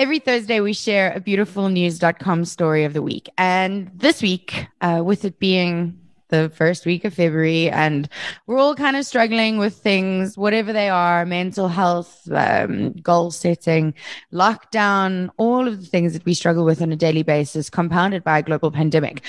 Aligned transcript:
Every 0.00 0.18
Thursday, 0.18 0.60
we 0.60 0.72
share 0.72 1.12
a 1.12 1.20
beautiful 1.20 1.64
beautifulnews.com 1.64 2.46
story 2.46 2.84
of 2.84 2.94
the 2.94 3.02
week. 3.02 3.28
And 3.36 3.90
this 3.94 4.22
week, 4.22 4.66
uh, 4.80 5.02
with 5.04 5.26
it 5.26 5.38
being 5.38 6.00
the 6.28 6.50
first 6.54 6.86
week 6.86 7.04
of 7.04 7.12
February, 7.12 7.68
and 7.68 8.08
we're 8.46 8.56
all 8.56 8.74
kind 8.74 8.96
of 8.96 9.04
struggling 9.04 9.58
with 9.58 9.76
things, 9.76 10.38
whatever 10.38 10.72
they 10.72 10.88
are 10.88 11.26
mental 11.26 11.68
health, 11.68 12.26
um, 12.32 12.92
goal 12.92 13.30
setting, 13.30 13.92
lockdown, 14.32 15.28
all 15.36 15.68
of 15.68 15.78
the 15.78 15.86
things 15.86 16.14
that 16.14 16.24
we 16.24 16.32
struggle 16.32 16.64
with 16.64 16.80
on 16.80 16.92
a 16.92 16.96
daily 16.96 17.22
basis, 17.22 17.68
compounded 17.68 18.24
by 18.24 18.38
a 18.38 18.42
global 18.42 18.70
pandemic. 18.70 19.22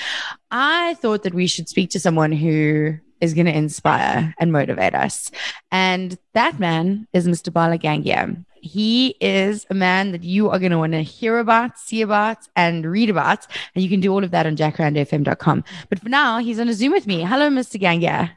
I 0.52 0.94
thought 1.02 1.22
that 1.24 1.34
we 1.34 1.48
should 1.48 1.68
speak 1.68 1.90
to 1.90 2.00
someone 2.00 2.32
who 2.32 2.94
is 3.20 3.34
going 3.34 3.44
to 3.44 3.54
inspire 3.54 4.34
and 4.38 4.50
motivate 4.50 4.94
us. 4.94 5.30
And 5.70 6.16
that 6.32 6.58
man 6.58 7.08
is 7.12 7.28
Mr. 7.28 7.52
Bala 7.52 7.76
Gangia. 7.76 8.42
He 8.62 9.16
is 9.20 9.66
a 9.70 9.74
man 9.74 10.12
that 10.12 10.22
you 10.22 10.48
are 10.48 10.60
going 10.60 10.70
to 10.70 10.78
want 10.78 10.92
to 10.92 11.02
hear 11.02 11.40
about, 11.40 11.80
see 11.80 12.00
about, 12.00 12.38
and 12.54 12.86
read 12.86 13.10
about. 13.10 13.44
And 13.74 13.82
you 13.82 13.90
can 13.90 13.98
do 13.98 14.12
all 14.12 14.22
of 14.22 14.30
that 14.30 14.46
on 14.46 14.56
jacarandafm.com. 14.56 15.64
But 15.88 15.98
for 15.98 16.08
now, 16.08 16.38
he's 16.38 16.60
on 16.60 16.68
a 16.68 16.72
Zoom 16.72 16.92
with 16.92 17.08
me. 17.08 17.22
Hello, 17.22 17.50
Mr. 17.50 17.80
Gangia. 17.80 18.30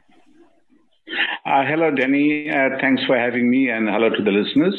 Uh, 1.46 1.64
hello, 1.64 1.92
Denny. 1.92 2.50
Uh, 2.50 2.70
thanks 2.80 3.04
for 3.04 3.16
having 3.16 3.48
me, 3.48 3.70
and 3.70 3.88
hello 3.88 4.10
to 4.10 4.22
the 4.22 4.32
listeners. 4.32 4.74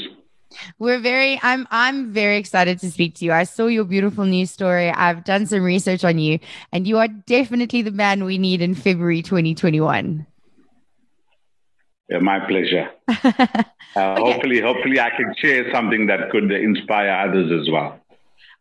We're 0.79 0.99
very 0.99 1.39
I'm 1.43 1.67
I'm 1.71 2.11
very 2.11 2.37
excited 2.37 2.79
to 2.79 2.91
speak 2.91 3.15
to 3.15 3.25
you. 3.25 3.31
I 3.31 3.43
saw 3.43 3.67
your 3.67 3.83
beautiful 3.83 4.25
news 4.25 4.51
story. 4.51 4.89
I've 4.89 5.23
done 5.23 5.45
some 5.45 5.61
research 5.61 6.05
on 6.05 6.19
you 6.19 6.39
and 6.71 6.87
you 6.87 6.97
are 6.99 7.09
definitely 7.09 7.81
the 7.81 7.91
man 7.91 8.23
we 8.23 8.37
need 8.37 8.61
in 8.61 8.73
February 8.73 9.21
2021. 9.21 10.25
Yeah, 12.09 12.19
my 12.19 12.39
pleasure. 12.39 12.89
uh, 13.07 13.23
okay. 13.25 13.73
Hopefully, 13.95 14.61
hopefully, 14.61 14.99
I 14.99 15.09
can 15.09 15.35
share 15.37 15.71
something 15.73 16.07
that 16.07 16.29
could 16.31 16.51
inspire 16.51 17.09
others 17.27 17.51
as 17.51 17.69
well. 17.69 17.99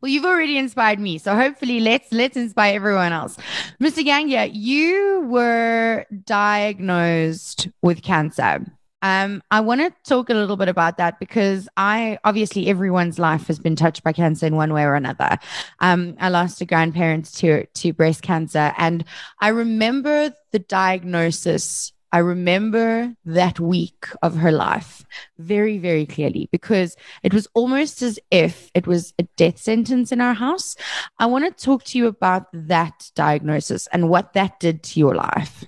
Well, 0.00 0.10
you've 0.10 0.24
already 0.24 0.59
inspired 0.59 0.98
me, 0.98 1.18
so 1.18 1.34
hopefully, 1.34 1.80
let's 1.80 2.12
let's 2.12 2.37
inspire 2.37 2.74
everyone 2.74 3.12
else. 3.12 3.37
Mr. 3.80 4.04
Gangia, 4.04 4.51
you 4.52 5.26
were 5.29 6.04
diagnosed 6.24 7.68
with 7.82 8.02
cancer. 8.02 8.65
Um, 9.02 9.43
I 9.51 9.60
want 9.60 9.82
to 9.82 9.92
talk 10.09 10.30
a 10.30 10.35
little 10.35 10.57
bit 10.57 10.68
about 10.68 10.96
that 10.96 11.20
because 11.20 11.68
I 11.76 12.18
obviously 12.24 12.66
everyone's 12.68 13.18
life 13.18 13.46
has 13.46 13.59
been 13.59 13.76
touched 13.76 14.02
by 14.02 14.13
cancer 14.13 14.46
in 14.46 14.57
one 14.57 14.73
way 14.73 14.82
or 14.82 14.95
another. 14.95 15.38
Um, 15.80 16.16
I 16.18 16.30
lost 16.30 16.60
a 16.60 16.65
grandparent 16.65 17.32
to 17.37 17.66
to 17.66 17.92
breast 17.92 18.23
cancer, 18.23 18.73
and 18.76 19.04
I 19.40 19.48
remember 19.48 20.35
the 20.51 20.59
diagnosis 20.59 21.92
I 22.12 22.18
remember 22.18 23.15
that 23.24 23.59
week 23.59 24.07
of 24.23 24.37
her 24.37 24.52
life 24.52 25.04
very, 25.38 25.79
very 25.79 26.07
clearly 26.07 26.48
because 26.52 26.96
it 27.23 27.35
was 27.35 27.48
almost 27.54 28.01
as 28.01 28.18
if 28.30 28.71
it 28.74 28.87
was 28.87 29.13
a 29.18 29.24
death 29.37 29.59
sentence 29.59 30.13
in 30.13 30.21
our 30.21 30.35
house. 30.35 30.76
I 31.18 31.26
want 31.26 31.45
to 31.45 31.65
talk 31.65 31.85
to 31.85 31.98
you 31.98 32.07
about 32.07 32.46
that 32.52 33.10
diagnosis 33.15 33.87
and 33.88 34.09
what 34.09 34.32
that 34.35 34.60
did 34.60 34.82
to 34.85 35.01
your 35.01 35.15
life. 35.15 35.65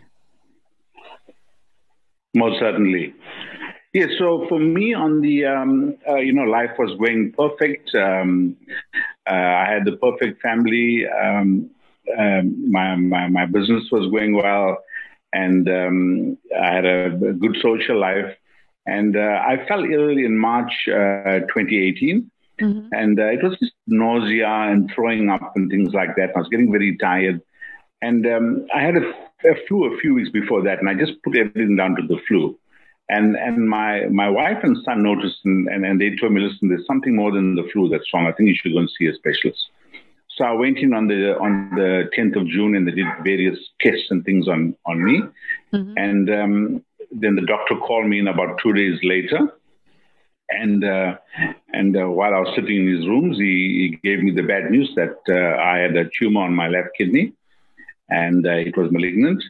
Most 2.34 2.60
certainly. 2.60 3.14
Yeah, 3.92 4.06
so 4.18 4.46
for 4.48 4.60
me, 4.60 4.94
on 4.94 5.20
the, 5.22 5.46
um, 5.46 5.96
uh, 6.08 6.16
you 6.16 6.32
know, 6.32 6.44
life 6.44 6.70
was 6.78 6.96
going 6.98 7.32
perfect. 7.32 7.94
Um, 7.94 8.56
uh, 9.28 9.32
I 9.32 9.66
had 9.68 9.84
the 9.84 9.96
perfect 9.96 10.40
family. 10.40 11.06
Um, 11.08 11.70
um 12.18 12.70
my, 12.70 12.96
my, 12.96 13.28
my 13.28 13.44
business 13.44 13.90
was 13.90 14.10
going 14.10 14.34
well 14.34 14.78
and 15.32 15.68
um, 15.68 16.38
I 16.58 16.72
had 16.72 16.84
a, 16.84 17.10
good 17.10 17.56
social 17.60 17.98
life. 17.98 18.34
And 18.86 19.16
uh, 19.16 19.42
I 19.46 19.64
fell 19.68 19.84
ill 19.84 20.08
in 20.10 20.38
March 20.38 20.72
uh, 20.88 21.40
2018. 21.40 22.30
Mm-hmm. 22.60 22.88
And 22.92 23.20
uh, 23.20 23.26
it 23.26 23.42
was 23.42 23.56
just 23.58 23.72
nausea 23.86 24.48
and 24.48 24.90
throwing 24.94 25.28
up 25.28 25.52
and 25.54 25.70
things 25.70 25.92
like 25.92 26.16
that. 26.16 26.30
I 26.34 26.38
was 26.38 26.48
getting 26.48 26.72
very 26.72 26.96
tired. 26.96 27.40
And 28.00 28.26
um, 28.26 28.66
I 28.74 28.80
had 28.80 28.96
a, 28.96 29.10
a, 29.44 29.54
flu 29.66 29.92
a 29.92 29.98
few 29.98 30.14
weeks 30.14 30.30
before 30.30 30.62
that, 30.62 30.78
and 30.78 30.88
I 30.88 30.94
just 30.94 31.22
put 31.22 31.36
everything 31.36 31.76
down 31.76 31.96
to 31.96 32.06
the 32.06 32.18
flu. 32.26 32.58
And 33.10 33.36
and 33.36 33.68
my, 33.68 34.06
my 34.06 34.28
wife 34.28 34.58
and 34.62 34.76
son 34.84 35.02
noticed, 35.02 35.38
and, 35.44 35.66
and, 35.68 35.84
and 35.84 36.00
they 36.00 36.14
told 36.16 36.32
me, 36.32 36.42
listen, 36.42 36.68
there's 36.68 36.86
something 36.86 37.16
more 37.16 37.32
than 37.32 37.54
the 37.54 37.68
flu 37.72 37.88
that's 37.88 38.12
wrong. 38.12 38.26
I 38.26 38.32
think 38.32 38.48
you 38.48 38.54
should 38.54 38.72
go 38.72 38.78
and 38.78 38.90
see 38.98 39.06
a 39.06 39.14
specialist. 39.14 39.70
So 40.38 40.44
I 40.44 40.52
went 40.52 40.78
in 40.78 40.94
on 40.94 41.08
the 41.08 41.36
on 41.36 41.70
the 41.74 42.08
10th 42.16 42.40
of 42.40 42.46
June 42.46 42.76
and 42.76 42.86
they 42.86 42.92
did 42.92 43.06
various 43.24 43.58
tests 43.80 44.06
and 44.10 44.24
things 44.24 44.46
on 44.46 44.76
on 44.86 45.04
me. 45.04 45.20
Mm-hmm. 45.74 45.94
And 45.96 46.30
um, 46.30 46.84
then 47.10 47.34
the 47.34 47.44
doctor 47.44 47.74
called 47.76 48.06
me 48.06 48.20
in 48.20 48.28
about 48.28 48.58
two 48.62 48.72
days 48.72 49.00
later. 49.02 49.52
And 50.48 50.84
uh, 50.84 51.16
and 51.74 51.96
uh, 51.96 52.08
while 52.08 52.34
I 52.34 52.38
was 52.38 52.54
sitting 52.54 52.86
in 52.86 52.96
his 52.96 53.06
rooms, 53.06 53.36
he, 53.36 53.98
he 54.02 54.08
gave 54.08 54.22
me 54.22 54.30
the 54.30 54.42
bad 54.42 54.70
news 54.70 54.90
that 54.94 55.16
uh, 55.28 55.60
I 55.60 55.78
had 55.78 55.96
a 55.96 56.08
tumor 56.18 56.42
on 56.42 56.54
my 56.54 56.68
left 56.68 56.90
kidney, 56.96 57.34
and 58.08 58.46
uh, 58.46 58.52
it 58.52 58.74
was 58.74 58.90
malignant, 58.90 59.44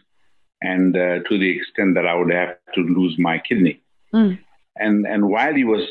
and 0.61 0.97
uh, 0.97 1.21
to 1.29 1.39
the 1.39 1.57
extent 1.57 1.95
that 1.95 2.05
I 2.05 2.15
would 2.17 2.33
have 2.33 2.57
to 2.75 2.81
lose 2.81 3.15
my 3.17 3.39
kidney. 3.39 3.81
Mm. 4.13 4.41
And 4.75 5.07
and 5.07 5.29
while 5.29 5.55
he 5.55 5.63
was 5.63 5.87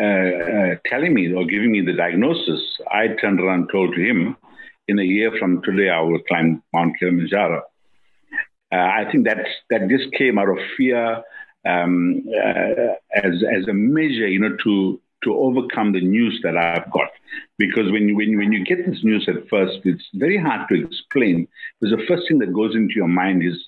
uh, 0.00 0.04
uh, 0.04 0.74
telling 0.86 1.14
me 1.14 1.32
or 1.32 1.44
giving 1.44 1.72
me 1.72 1.80
the 1.80 1.92
diagnosis, 1.94 2.60
I 2.90 3.08
turned 3.20 3.40
around 3.40 3.60
and 3.60 3.70
told 3.70 3.94
him, 3.94 4.36
in 4.90 4.98
a 4.98 5.04
year 5.16 5.30
from 5.38 5.62
today, 5.62 5.88
I 5.88 6.00
will 6.00 6.22
climb 6.28 6.62
Mount 6.74 6.98
Kilimanjaro. 6.98 7.62
Uh, 8.72 8.76
I 8.76 9.02
think 9.10 9.26
that 9.28 9.38
that 9.70 9.88
just 9.88 10.12
came 10.12 10.38
out 10.38 10.48
of 10.48 10.58
fear 10.76 11.22
um, 11.66 12.24
uh, 12.28 12.94
as 13.14 13.34
as 13.56 13.68
a 13.68 13.72
measure, 13.72 14.28
you 14.34 14.40
know, 14.40 14.56
to 14.64 15.00
to 15.24 15.34
overcome 15.46 15.92
the 15.92 16.00
news 16.00 16.40
that 16.42 16.56
I've 16.56 16.90
got. 16.90 17.10
Because 17.58 17.92
when 17.92 18.08
you, 18.08 18.16
when, 18.16 18.38
when 18.38 18.52
you 18.52 18.64
get 18.64 18.86
this 18.86 19.04
news 19.04 19.28
at 19.28 19.48
first, 19.48 19.80
it's 19.84 20.08
very 20.14 20.38
hard 20.38 20.68
to 20.70 20.84
explain. 20.84 21.46
Because 21.78 21.96
the 21.96 22.06
first 22.06 22.26
thing 22.26 22.38
that 22.38 22.52
goes 22.54 22.74
into 22.74 22.94
your 22.94 23.08
mind 23.08 23.42
is, 23.44 23.58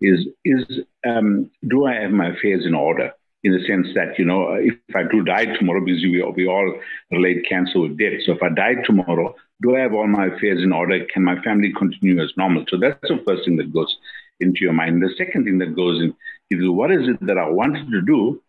is, 0.00 0.28
is 0.44 0.64
um, 1.04 1.50
do 1.68 1.86
I 1.86 1.94
have 1.94 2.12
my 2.12 2.28
affairs 2.28 2.64
in 2.64 2.74
order? 2.74 3.12
In 3.44 3.52
the 3.52 3.64
sense 3.66 3.88
that, 3.94 4.18
you 4.18 4.24
know, 4.24 4.54
if 4.54 4.76
I 4.94 5.02
do 5.02 5.24
die 5.24 5.46
tomorrow, 5.46 5.84
because 5.84 6.02
we, 6.02 6.22
we 6.36 6.46
all 6.46 6.74
relate 7.10 7.44
cancer 7.48 7.80
with 7.80 7.98
death. 7.98 8.20
So 8.24 8.32
if 8.32 8.42
I 8.42 8.50
die 8.50 8.76
tomorrow, 8.84 9.34
do 9.62 9.76
I 9.76 9.80
have 9.80 9.94
all 9.94 10.06
my 10.06 10.26
affairs 10.26 10.62
in 10.62 10.72
order? 10.72 11.04
Can 11.12 11.24
my 11.24 11.40
family 11.42 11.72
continue 11.72 12.22
as 12.22 12.32
normal? 12.36 12.64
So 12.68 12.78
that's 12.78 13.00
the 13.02 13.22
first 13.26 13.44
thing 13.44 13.56
that 13.56 13.72
goes 13.72 13.96
into 14.40 14.60
your 14.60 14.72
mind. 14.72 15.02
The 15.02 15.14
second 15.16 15.44
thing 15.44 15.58
that 15.58 15.74
goes 15.74 16.00
in 16.02 16.14
is 16.50 16.68
what 16.68 16.92
is 16.92 17.08
it 17.08 17.18
that 17.26 17.38
I 17.38 17.48
wanted 17.48 17.90
to 17.90 18.02
do 18.02 18.42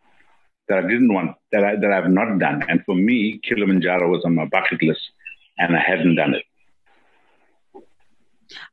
that 0.70 0.78
I 0.78 0.82
didn't 0.82 1.14
want, 1.14 1.36
that 1.52 1.64
I 1.64 1.76
that 1.76 1.92
I've 1.92 2.10
not 2.10 2.40
done? 2.40 2.64
And 2.70 2.84
for 2.86 2.96
me, 2.96 3.40
Kilimanjaro 3.44 4.10
was 4.10 4.24
on 4.26 4.36
my 4.36 4.46
bucket 4.46 4.82
list, 4.82 5.02
and 5.58 5.76
I 5.76 5.80
hadn't 5.80 6.16
done 6.16 6.36
it. 6.36 6.46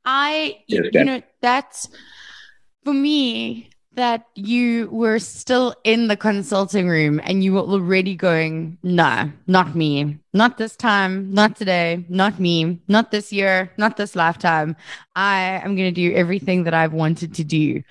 I, 0.04 0.62
yes, 0.66 0.86
you 0.92 1.04
know, 1.04 1.22
that's 1.40 1.88
for 2.84 2.92
me 2.92 3.70
that 4.00 4.24
you 4.34 4.88
were 4.90 5.18
still 5.18 5.74
in 5.84 6.08
the 6.08 6.16
consulting 6.16 6.88
room 6.88 7.20
and 7.22 7.44
you 7.44 7.52
were 7.52 7.60
already 7.60 8.16
going, 8.16 8.78
nah, 8.82 9.28
not 9.46 9.74
me, 9.74 10.16
not 10.32 10.56
this 10.56 10.74
time, 10.74 11.30
not 11.34 11.54
today, 11.54 12.06
not 12.08 12.40
me, 12.40 12.80
not 12.88 13.10
this 13.10 13.30
year, 13.30 13.70
not 13.76 13.98
this 13.98 14.16
lifetime. 14.16 14.74
I 15.14 15.60
am 15.62 15.76
going 15.76 15.94
to 15.94 16.00
do 16.08 16.14
everything 16.14 16.64
that 16.64 16.72
I've 16.72 16.94
wanted 16.94 17.34
to 17.34 17.44
do. 17.44 17.82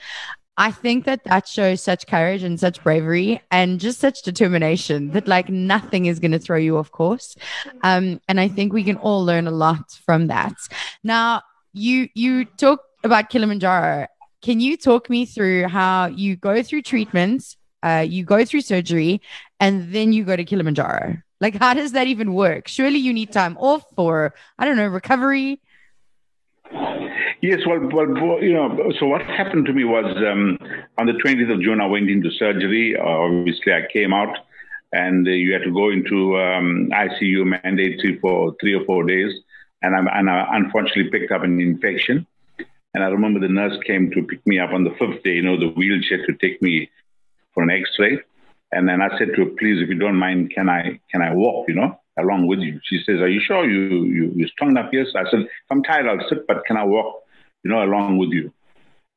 I 0.57 0.71
think 0.71 1.05
that 1.05 1.25
that 1.25 1.47
shows 1.47 1.83
such 1.83 2.07
courage 2.07 2.41
and 2.41 2.59
such 2.59 2.83
bravery 2.83 3.39
and 3.51 3.79
just 3.79 3.99
such 3.99 4.23
determination 4.23 5.11
that 5.11 5.27
like 5.27 5.47
nothing 5.47 6.07
is 6.07 6.19
going 6.19 6.31
to 6.31 6.39
throw 6.39 6.57
you 6.57 6.79
off 6.79 6.89
course. 6.89 7.35
Um, 7.83 8.19
and 8.27 8.39
I 8.39 8.47
think 8.47 8.73
we 8.73 8.83
can 8.83 8.97
all 8.97 9.23
learn 9.23 9.45
a 9.45 9.51
lot 9.51 9.91
from 10.03 10.25
that. 10.27 10.55
Now, 11.03 11.43
you 11.71 12.09
you 12.15 12.45
talk 12.45 12.79
about 13.03 13.29
Kilimanjaro 13.29 14.07
can 14.41 14.59
you 14.59 14.77
talk 14.77 15.09
me 15.09 15.25
through 15.25 15.67
how 15.67 16.07
you 16.07 16.35
go 16.35 16.63
through 16.63 16.83
treatments, 16.83 17.57
uh, 17.83 18.05
you 18.07 18.23
go 18.23 18.45
through 18.45 18.61
surgery, 18.61 19.21
and 19.59 19.93
then 19.93 20.13
you 20.13 20.23
go 20.23 20.35
to 20.35 20.45
Kilimanjaro? 20.45 21.17
Like, 21.41 21.55
how 21.55 21.73
does 21.73 21.93
that 21.93 22.07
even 22.07 22.33
work? 22.33 22.67
Surely 22.67 22.99
you 22.99 23.13
need 23.13 23.31
time 23.31 23.57
off 23.57 23.83
for, 23.95 24.33
I 24.57 24.65
don't 24.65 24.75
know, 24.75 24.87
recovery. 24.87 25.61
Yes, 27.41 27.61
well, 27.65 27.79
well, 27.93 28.43
you 28.43 28.53
know, 28.53 28.91
so 28.99 29.05
what 29.05 29.21
happened 29.21 29.65
to 29.67 29.73
me 29.73 29.85
was 29.85 30.05
um, 30.17 30.57
on 30.97 31.05
the 31.05 31.13
20th 31.13 31.53
of 31.53 31.61
June, 31.61 31.79
I 31.79 31.85
went 31.85 32.09
into 32.09 32.29
surgery. 32.31 32.97
Uh, 32.97 33.03
obviously, 33.03 33.73
I 33.73 33.87
came 33.91 34.13
out 34.13 34.37
and 34.91 35.25
uh, 35.25 35.31
you 35.31 35.53
had 35.53 35.63
to 35.63 35.71
go 35.71 35.89
into 35.89 36.37
um, 36.37 36.89
ICU 36.91 37.45
mandatory 37.63 38.19
for 38.19 38.55
three 38.59 38.73
or 38.73 38.83
four 38.85 39.05
days. 39.05 39.33
And, 39.81 39.95
I, 39.95 40.19
and 40.19 40.29
I 40.29 40.47
unfortunately 40.51 41.09
picked 41.09 41.31
up 41.31 41.43
an 41.43 41.61
infection. 41.61 42.27
And 42.93 43.03
I 43.03 43.07
remember 43.07 43.39
the 43.39 43.47
nurse 43.47 43.77
came 43.85 44.09
to 44.11 44.23
pick 44.23 44.45
me 44.47 44.59
up 44.59 44.71
on 44.71 44.83
the 44.83 44.95
fifth 44.97 45.23
day, 45.23 45.35
you 45.35 45.43
know, 45.43 45.59
the 45.59 45.69
wheelchair 45.69 46.25
to 46.25 46.33
take 46.33 46.61
me 46.61 46.89
for 47.53 47.63
an 47.63 47.69
X-ray. 47.69 48.19
And 48.71 48.87
then 48.87 49.01
I 49.01 49.09
said 49.17 49.29
to 49.35 49.45
her, 49.45 49.51
please, 49.57 49.81
if 49.81 49.89
you 49.89 49.95
don't 49.95 50.15
mind, 50.15 50.51
can 50.51 50.69
I 50.69 50.99
can 51.11 51.21
I 51.21 51.33
walk, 51.33 51.67
you 51.67 51.75
know, 51.75 51.99
along 52.17 52.47
with 52.47 52.59
you? 52.59 52.79
She 52.83 53.01
says, 53.05 53.19
are 53.19 53.27
you 53.27 53.39
sure 53.39 53.69
you, 53.69 54.05
you, 54.05 54.31
you're 54.35 54.47
strong 54.47 54.71
enough? 54.71 54.89
Yes. 54.91 55.07
I 55.15 55.29
said, 55.29 55.41
if 55.41 55.49
I'm 55.69 55.83
tired, 55.83 56.07
I'll 56.07 56.27
sit, 56.29 56.45
but 56.47 56.65
can 56.65 56.77
I 56.77 56.83
walk, 56.83 57.23
you 57.63 57.71
know, 57.71 57.83
along 57.83 58.17
with 58.17 58.29
you? 58.29 58.51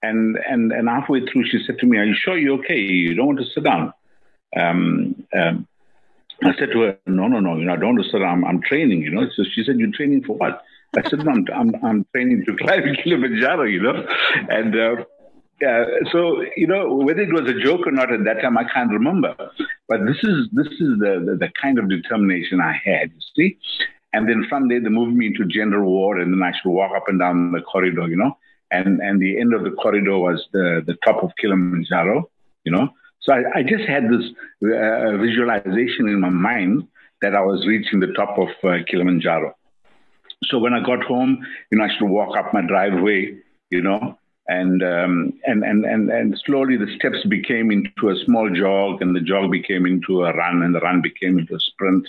And, 0.03 0.37
and, 0.49 0.73
and 0.73 0.89
halfway 0.89 1.25
through, 1.27 1.47
she 1.47 1.63
said 1.67 1.79
to 1.79 1.87
me, 1.87 1.99
are 1.99 2.05
you 2.05 2.15
sure 2.15 2.37
you're 2.37 2.59
okay? 2.61 2.79
You 2.79 3.15
don't 3.15 3.27
want 3.27 3.39
to 3.41 3.47
sit 3.55 3.65
down? 3.65 3.93
Um, 4.57 5.25
um, 5.35 5.67
I 6.43 6.55
said 6.59 6.73
to 6.73 6.81
her, 6.81 6.99
no, 7.07 7.29
no, 7.29 7.39
no, 7.39 7.57
you 7.57 7.65
know, 7.65 7.75
I 7.75 7.77
don't 7.77 7.95
want 7.95 7.99
to 7.99 8.17
understand. 8.17 8.25
I'm, 8.25 8.45
I'm 8.45 8.63
training, 8.63 9.03
you 9.03 9.11
know. 9.11 9.29
So 9.37 9.45
she 9.45 9.63
said, 9.65 9.79
you're 9.79 9.93
training 9.93 10.25
for 10.25 10.37
what? 10.37 10.63
I 10.97 11.09
said, 11.09 11.21
no, 11.21 11.33
I'm, 11.33 11.47
I'm, 11.55 11.85
I'm 11.85 12.07
training 12.15 12.45
to 12.47 12.57
climb 12.57 12.83
Kilimanjaro, 13.03 13.65
you 13.65 13.83
know. 13.83 14.07
And 14.51 14.77
uh, 14.77 15.05
yeah, 15.61 15.85
so 16.11 16.43
you 16.57 16.67
know 16.67 16.93
whether 16.95 17.21
it 17.21 17.33
was 17.33 17.49
a 17.49 17.61
joke 17.61 17.87
or 17.87 17.93
not 17.93 18.13
at 18.13 18.25
that 18.25 18.43
time, 18.43 18.59
I 18.59 18.65
can't 18.65 18.91
remember. 18.91 19.35
But 19.89 20.05
this 20.07 20.19
is 20.23 20.49
this 20.53 20.67
is 20.67 20.99
the, 20.99 21.23
the, 21.25 21.37
the 21.39 21.53
kind 21.61 21.79
of 21.79 21.89
determination 21.89 22.61
I 22.61 22.73
had. 22.73 23.13
You 23.13 23.21
see, 23.37 23.59
and 24.13 24.29
then 24.29 24.45
from 24.49 24.69
there 24.69 24.81
they 24.81 24.89
moved 24.89 25.17
me 25.17 25.29
into 25.29 25.45
general 25.47 25.91
ward, 25.91 26.21
and 26.21 26.33
then 26.33 26.43
I 26.43 26.51
should 26.51 26.71
walk 26.71 26.93
up 26.97 27.05
and 27.09 27.19
down 27.19 27.53
the 27.53 27.61
corridor, 27.61 28.09
you 28.09 28.17
know. 28.17 28.37
And 28.71 29.01
and 29.01 29.21
the 29.21 29.39
end 29.41 29.55
of 29.55 29.63
the 29.63 29.71
corridor 29.71 30.19
was 30.19 30.45
the 30.53 30.83
the 30.85 30.97
top 31.05 31.23
of 31.23 31.31
Kilimanjaro, 31.41 32.29
you 32.65 32.73
know. 32.73 32.89
So 33.21 33.33
I, 33.33 33.61
I 33.61 33.63
just 33.63 33.85
had 33.89 34.11
this 34.11 34.25
uh, 34.65 35.17
visualization 35.17 36.09
in 36.09 36.21
my 36.21 36.29
mind 36.29 36.89
that 37.21 37.37
I 37.37 37.41
was 37.41 37.65
reaching 37.67 38.01
the 38.01 38.13
top 38.15 38.37
of 38.37 38.49
uh, 38.65 38.79
Kilimanjaro. 38.91 39.55
So 40.45 40.59
when 40.59 40.75
I 40.75 40.81
got 40.81 41.03
home, 41.05 41.45
you 41.71 41.79
know, 41.79 41.85
I 41.85 41.89
should 41.97 42.09
walk 42.09 42.37
up 42.37 42.53
my 42.53 42.63
driveway, 42.63 43.37
you 43.71 43.83
know, 43.83 44.19
and 44.49 44.83
um, 44.83 45.33
and 45.45 45.65
and 45.65 45.85
and 45.85 46.11
and 46.11 46.41
slowly 46.45 46.77
the 46.77 46.93
steps 46.97 47.25
became 47.29 47.71
into 47.71 48.11
a 48.11 48.25
small 48.25 48.51
jog, 48.51 49.01
and 49.03 49.15
the 49.15 49.21
jog 49.21 49.51
became 49.51 49.87
into 49.87 50.25
a 50.25 50.35
run, 50.35 50.63
and 50.63 50.75
the 50.75 50.81
run 50.81 51.01
became 51.01 51.39
into 51.39 51.55
a 51.55 51.61
sprint. 51.61 52.09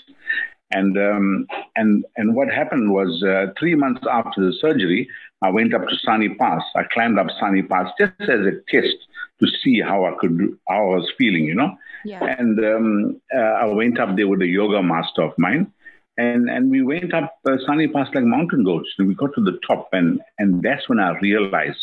And 0.72 0.98
um, 0.98 1.48
and 1.76 2.04
and 2.18 2.36
what 2.36 2.50
happened 2.50 2.92
was 2.92 3.24
uh, 3.24 3.54
three 3.60 3.76
months 3.76 4.02
after 4.10 4.42
the 4.42 4.54
surgery, 4.60 5.08
I 5.42 5.50
went 5.50 5.74
up 5.74 5.88
to 5.88 5.96
Sani 6.04 6.30
Pass. 6.36 6.64
I 6.76 6.84
climbed 6.92 7.20
up 7.20 7.28
Sani 7.40 7.62
Pass 7.62 7.92
just 8.00 8.14
as 8.22 8.46
a 8.46 8.54
test 8.70 8.96
to 9.40 9.48
see 9.64 9.82
how 9.82 10.06
I 10.06 10.14
could 10.20 10.58
how 10.68 10.92
I 10.92 10.96
was 10.96 11.12
feeling, 11.18 11.46
you 11.46 11.56
know. 11.56 11.78
Yeah. 12.06 12.36
And 12.38 12.60
um, 12.60 13.22
uh, 13.36 13.40
I 13.40 13.66
went 13.66 14.00
up 14.00 14.16
there 14.16 14.28
with 14.28 14.42
a 14.42 14.48
yoga 14.48 14.82
master 14.82 15.22
of 15.22 15.34
mine, 15.38 15.72
and 16.18 16.50
and 16.50 16.70
we 16.70 16.82
went 16.82 17.14
up 17.14 17.40
uh, 17.46 17.58
Sani 17.66 17.88
Pass 17.88 18.08
like 18.14 18.24
mountain 18.24 18.64
goats. 18.64 18.90
And 18.98 19.08
we 19.08 19.16
got 19.16 19.34
to 19.36 19.42
the 19.42 19.60
top, 19.68 19.90
and 19.94 20.22
and 20.38 20.62
that's 20.62 20.88
when 20.88 21.00
I 21.00 21.18
realized 21.20 21.80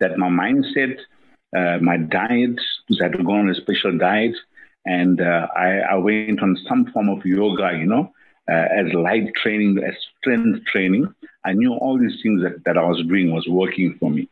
that 0.00 0.18
my 0.18 0.28
mindset, 0.28 0.98
uh, 1.56 1.78
my 1.80 1.96
diet, 1.96 2.58
I 2.90 3.02
had 3.04 3.12
to 3.12 3.22
go 3.22 3.32
on 3.32 3.48
a 3.48 3.54
special 3.54 3.96
diet, 3.96 4.34
and 4.84 5.20
uh, 5.20 5.46
I, 5.56 5.78
I, 5.78 5.94
went 5.96 6.42
on 6.42 6.58
some 6.68 6.86
form 6.92 7.08
of 7.08 7.24
yoga, 7.24 7.76
you 7.78 7.86
know, 7.86 8.12
uh, 8.50 8.66
as 8.76 8.92
light 8.92 9.32
training, 9.42 9.78
as 9.78 9.94
strength 10.18 10.64
training. 10.66 11.14
I 11.44 11.52
knew 11.52 11.72
all 11.72 11.98
these 11.98 12.20
things 12.22 12.42
that, 12.42 12.64
that 12.64 12.76
I 12.76 12.84
was 12.84 13.02
doing 13.06 13.32
was 13.32 13.46
working 13.48 13.96
for 13.98 14.10
me. 14.10 14.28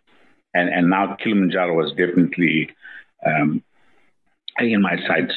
And, 0.55 0.69
and 0.69 0.91
now 0.91 1.17
Kilimanjaro 1.17 1.75
was 1.75 1.93
definitely 1.93 2.71
um, 3.25 3.63
in 4.59 4.83
my 4.83 4.97
sights. 5.07 5.35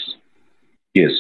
Yes 0.94 1.12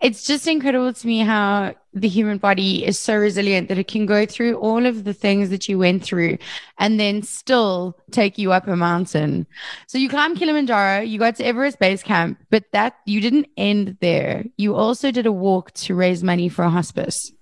it's 0.00 0.24
just 0.24 0.46
incredible 0.46 0.92
to 0.92 1.06
me 1.06 1.20
how 1.20 1.74
the 1.92 2.08
human 2.08 2.38
body 2.38 2.84
is 2.84 2.98
so 2.98 3.16
resilient 3.16 3.68
that 3.68 3.78
it 3.78 3.88
can 3.88 4.06
go 4.06 4.24
through 4.24 4.54
all 4.56 4.86
of 4.86 5.04
the 5.04 5.12
things 5.12 5.50
that 5.50 5.68
you 5.68 5.78
went 5.78 6.02
through 6.02 6.38
and 6.78 6.98
then 6.98 7.22
still 7.22 7.96
take 8.10 8.38
you 8.38 8.52
up 8.52 8.66
a 8.68 8.76
mountain. 8.76 9.46
So 9.88 9.98
you 9.98 10.08
climbed 10.08 10.38
Kilimanjaro, 10.38 11.00
you 11.00 11.18
got 11.18 11.36
to 11.36 11.44
Everest 11.44 11.78
Base 11.78 12.02
Camp, 12.02 12.38
but 12.50 12.64
that 12.72 12.96
you 13.06 13.20
didn't 13.20 13.48
end 13.56 13.98
there. 14.00 14.44
You 14.56 14.74
also 14.74 15.10
did 15.10 15.26
a 15.26 15.32
walk 15.32 15.72
to 15.72 15.94
raise 15.94 16.22
money 16.22 16.48
for 16.48 16.64
a 16.64 16.70
hospice. 16.70 17.32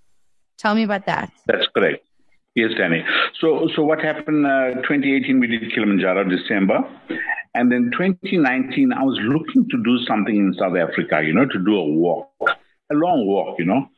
Tell 0.56 0.74
me 0.74 0.82
about 0.82 1.06
that. 1.06 1.30
That's 1.46 1.66
correct. 1.74 2.04
Yes, 2.54 2.70
Danny. 2.76 3.04
So, 3.40 3.68
so 3.76 3.84
what 3.84 4.00
happened? 4.00 4.44
Uh, 4.44 4.82
2018, 4.82 5.38
we 5.38 5.46
did 5.46 5.72
Kilimanjaro, 5.72 6.24
December, 6.24 6.80
and 7.58 7.72
then 7.72 7.90
2019, 7.90 8.92
I 8.92 9.02
was 9.02 9.18
looking 9.20 9.68
to 9.68 9.82
do 9.82 9.98
something 10.06 10.36
in 10.36 10.54
South 10.54 10.76
Africa, 10.76 11.20
you 11.24 11.34
know, 11.34 11.44
to 11.44 11.58
do 11.58 11.74
a 11.74 11.84
walk, 11.84 12.30
a 12.40 12.94
long 12.94 13.26
walk, 13.26 13.58
you 13.58 13.64
know. 13.64 13.88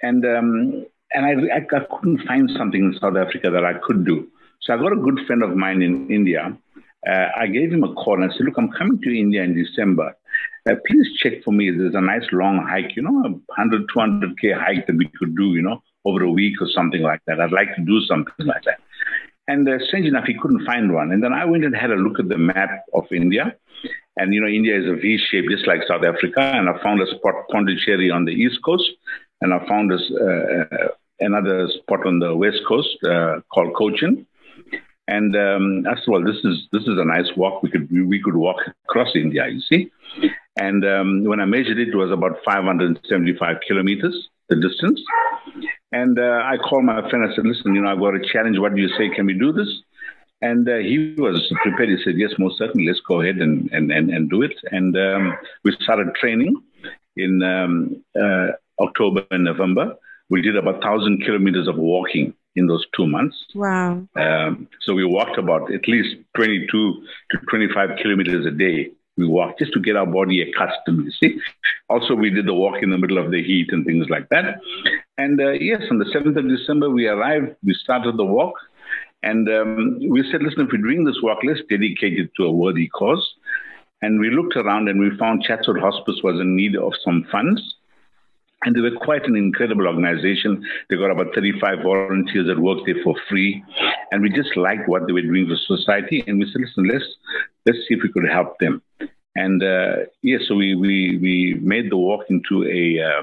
And 0.00 0.24
um, 0.24 0.86
and 1.12 1.26
I, 1.26 1.56
I, 1.56 1.58
I 1.58 1.80
couldn't 1.90 2.24
find 2.24 2.48
something 2.56 2.80
in 2.80 2.98
South 3.00 3.16
Africa 3.16 3.50
that 3.50 3.64
I 3.64 3.74
could 3.82 4.06
do. 4.06 4.28
So 4.62 4.74
I 4.74 4.76
got 4.76 4.92
a 4.92 4.96
good 4.96 5.26
friend 5.26 5.42
of 5.42 5.56
mine 5.56 5.82
in 5.82 6.08
India. 6.08 6.56
Uh, 7.04 7.26
I 7.36 7.48
gave 7.48 7.72
him 7.72 7.82
a 7.82 7.92
call 7.94 8.22
and 8.22 8.30
I 8.30 8.36
said, 8.36 8.46
Look, 8.46 8.58
I'm 8.58 8.70
coming 8.70 9.00
to 9.02 9.18
India 9.18 9.42
in 9.42 9.56
December. 9.56 10.16
Uh, 10.68 10.74
please 10.86 11.08
check 11.18 11.42
for 11.44 11.50
me. 11.50 11.72
There's 11.72 11.96
a 11.96 12.00
nice 12.00 12.26
long 12.30 12.64
hike, 12.64 12.94
you 12.94 13.02
know, 13.02 13.24
a 13.26 13.30
100, 13.30 13.88
200K 13.88 14.54
hike 14.54 14.86
that 14.86 14.96
we 14.96 15.10
could 15.18 15.34
do, 15.36 15.54
you 15.54 15.62
know, 15.62 15.82
over 16.04 16.22
a 16.22 16.30
week 16.30 16.62
or 16.62 16.68
something 16.68 17.02
like 17.02 17.22
that. 17.26 17.40
I'd 17.40 17.50
like 17.50 17.74
to 17.74 17.82
do 17.82 18.00
something 18.02 18.46
like 18.46 18.62
that. 18.66 18.78
And 19.50 19.68
uh, 19.68 19.78
strange 19.88 20.06
enough, 20.06 20.26
he 20.26 20.34
couldn't 20.40 20.64
find 20.64 20.94
one. 21.00 21.10
And 21.12 21.20
then 21.24 21.32
I 21.32 21.44
went 21.44 21.64
and 21.64 21.74
had 21.74 21.90
a 21.90 21.96
look 22.04 22.20
at 22.20 22.28
the 22.28 22.38
map 22.38 22.70
of 22.94 23.04
India. 23.10 23.56
And, 24.16 24.32
you 24.32 24.40
know, 24.40 24.46
India 24.46 24.78
is 24.80 24.86
a 24.86 24.94
V 24.94 25.18
shape, 25.28 25.46
just 25.50 25.66
like 25.66 25.80
South 25.88 26.04
Africa. 26.04 26.40
And 26.40 26.68
I 26.68 26.80
found 26.84 27.02
a 27.02 27.06
spot, 27.16 27.34
Pondicherry, 27.50 28.10
on 28.12 28.24
the 28.24 28.32
East 28.32 28.58
Coast. 28.64 28.88
And 29.40 29.52
I 29.52 29.58
found 29.66 29.92
uh, 29.92 29.96
uh, 29.96 30.88
another 31.18 31.68
spot 31.78 32.06
on 32.06 32.20
the 32.20 32.36
West 32.36 32.60
Coast 32.68 32.96
uh, 33.04 33.40
called 33.52 33.74
Cochin. 33.74 34.24
And 35.08 35.34
um, 35.34 35.84
I 35.90 35.96
said, 35.96 36.06
well, 36.06 36.24
this 36.24 36.40
is 36.44 36.68
this 36.70 36.82
is 36.82 36.96
a 36.96 37.04
nice 37.04 37.30
walk. 37.36 37.64
We 37.64 37.70
could 37.70 37.88
we 37.90 38.22
could 38.22 38.36
walk 38.36 38.58
across 38.84 39.16
India, 39.16 39.48
you 39.48 39.60
see. 39.62 39.90
And 40.56 40.84
um, 40.84 41.24
when 41.24 41.40
I 41.40 41.44
measured 41.44 41.78
it, 41.78 41.88
it 41.88 41.96
was 41.96 42.10
about 42.10 42.38
575 42.44 43.56
kilometers, 43.66 44.28
the 44.48 44.56
distance. 44.56 45.00
And 45.92 46.18
uh, 46.18 46.42
I 46.44 46.56
called 46.56 46.84
my 46.84 47.08
friend. 47.08 47.24
I 47.24 47.34
said, 47.34 47.46
listen, 47.46 47.74
you 47.74 47.82
know, 47.82 47.90
I've 47.90 48.00
got 48.00 48.14
a 48.14 48.20
challenge. 48.32 48.58
What 48.58 48.74
do 48.74 48.82
you 48.82 48.88
say? 48.96 49.08
Can 49.14 49.26
we 49.26 49.34
do 49.34 49.52
this? 49.52 49.68
And 50.42 50.68
uh, 50.68 50.76
he 50.78 51.14
was 51.18 51.52
prepared. 51.62 51.90
He 51.90 52.02
said, 52.02 52.14
yes, 52.16 52.32
most 52.38 52.58
certainly. 52.58 52.86
Let's 52.86 53.00
go 53.00 53.20
ahead 53.20 53.36
and, 53.36 53.70
and, 53.72 53.90
and, 53.92 54.10
and 54.10 54.30
do 54.30 54.42
it. 54.42 54.54
And 54.70 54.96
um, 54.96 55.36
we 55.64 55.76
started 55.80 56.14
training 56.14 56.54
in 57.16 57.42
um, 57.42 58.02
uh, 58.20 58.48
October 58.80 59.26
and 59.30 59.44
November. 59.44 59.96
We 60.30 60.42
did 60.42 60.56
about 60.56 60.82
1,000 60.82 61.24
kilometers 61.24 61.68
of 61.68 61.76
walking 61.76 62.34
in 62.56 62.66
those 62.66 62.86
two 62.96 63.06
months. 63.06 63.36
Wow. 63.54 64.06
Um, 64.16 64.68
so 64.80 64.94
we 64.94 65.04
walked 65.04 65.38
about 65.38 65.72
at 65.72 65.86
least 65.88 66.16
22 66.36 66.66
to 67.30 67.38
25 67.48 67.90
kilometers 68.02 68.46
a 68.46 68.50
day 68.50 68.90
we 69.20 69.26
walk 69.26 69.58
just 69.58 69.72
to 69.74 69.80
get 69.80 69.96
our 69.96 70.06
body 70.06 70.42
accustomed, 70.42 71.04
you 71.04 71.12
see. 71.12 71.40
Also, 71.88 72.14
we 72.14 72.30
did 72.30 72.46
the 72.46 72.54
walk 72.54 72.82
in 72.82 72.90
the 72.90 72.98
middle 72.98 73.18
of 73.18 73.30
the 73.30 73.42
heat 73.42 73.68
and 73.70 73.84
things 73.84 74.06
like 74.08 74.28
that. 74.30 74.60
And 75.18 75.40
uh, 75.40 75.50
yes, 75.50 75.82
on 75.90 75.98
the 75.98 76.06
7th 76.06 76.36
of 76.36 76.48
December, 76.48 76.90
we 76.90 77.06
arrived, 77.06 77.56
we 77.62 77.74
started 77.74 78.16
the 78.16 78.24
walk. 78.24 78.54
And 79.22 79.48
um, 79.48 79.98
we 80.08 80.22
said, 80.30 80.42
listen, 80.42 80.62
if 80.62 80.72
we're 80.72 80.82
doing 80.82 81.04
this 81.04 81.20
walk, 81.22 81.38
let's 81.44 81.60
dedicate 81.68 82.18
it 82.18 82.30
to 82.36 82.44
a 82.46 82.50
worthy 82.50 82.88
cause. 82.88 83.34
And 84.02 84.18
we 84.18 84.30
looked 84.30 84.56
around 84.56 84.88
and 84.88 84.98
we 84.98 85.16
found 85.18 85.42
Chatsworth 85.42 85.82
Hospice 85.82 86.20
was 86.24 86.40
in 86.40 86.56
need 86.56 86.76
of 86.76 86.92
some 87.04 87.26
funds. 87.30 87.60
And 88.64 88.76
they 88.76 88.80
were 88.80 88.96
quite 88.96 89.26
an 89.26 89.36
incredible 89.36 89.86
organization. 89.86 90.64
They 90.88 90.96
got 90.96 91.10
about 91.10 91.34
35 91.34 91.82
volunteers 91.82 92.46
that 92.46 92.58
worked 92.58 92.82
there 92.86 93.02
for 93.02 93.14
free. 93.28 93.62
And 94.10 94.22
we 94.22 94.30
just 94.30 94.56
liked 94.56 94.86
what 94.86 95.06
they 95.06 95.12
were 95.12 95.22
doing 95.22 95.48
for 95.48 95.56
society. 95.76 96.22
And 96.26 96.38
we 96.38 96.50
said, 96.50 96.62
listen, 96.62 96.84
let's, 96.84 97.04
let's 97.64 97.78
see 97.88 97.94
if 97.94 98.02
we 98.02 98.12
could 98.12 98.28
help 98.30 98.58
them. 98.58 98.82
And 99.36 99.62
uh, 99.62 99.96
yes, 100.22 100.42
so 100.48 100.54
we, 100.54 100.74
we, 100.74 101.18
we 101.18 101.58
made 101.62 101.90
the 101.90 101.96
walk 101.96 102.24
into 102.28 102.64
a, 102.64 103.00
uh, 103.00 103.22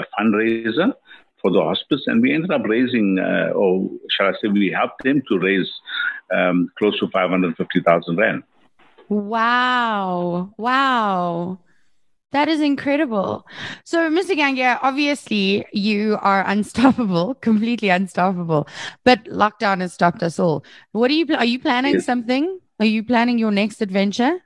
a 0.00 0.04
fundraiser 0.18 0.92
for 1.40 1.50
the 1.50 1.60
hospice, 1.60 2.02
and 2.06 2.22
we 2.22 2.32
ended 2.34 2.50
up 2.50 2.62
raising, 2.64 3.18
uh, 3.18 3.52
or 3.54 3.88
shall 4.10 4.28
I 4.28 4.32
say, 4.40 4.48
we 4.48 4.70
helped 4.70 5.04
them 5.04 5.22
to 5.28 5.38
raise 5.38 5.70
um, 6.32 6.70
close 6.78 6.98
to 7.00 7.08
550,000 7.08 8.16
Rand. 8.16 8.42
Wow. 9.08 10.54
Wow. 10.56 11.58
That 12.32 12.48
is 12.48 12.60
incredible. 12.60 13.46
So, 13.84 14.10
Mr. 14.10 14.34
Gangia, 14.36 14.80
obviously 14.82 15.64
you 15.72 16.18
are 16.20 16.42
unstoppable, 16.44 17.34
completely 17.40 17.90
unstoppable. 17.90 18.66
But 19.04 19.24
lockdown 19.26 19.82
has 19.82 19.92
stopped 19.92 20.20
us 20.22 20.40
all. 20.40 20.64
What 20.90 21.12
are 21.12 21.14
you? 21.14 21.32
Are 21.36 21.44
you 21.44 21.60
planning 21.60 21.94
yes. 21.94 22.06
something? 22.06 22.58
Are 22.80 22.86
you 22.86 23.04
planning 23.04 23.38
your 23.38 23.52
next 23.52 23.80
adventure? 23.82 24.40